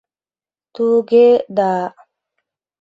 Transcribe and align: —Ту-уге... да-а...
—Ту-уге... 0.73 1.27
да-а... 1.55 1.85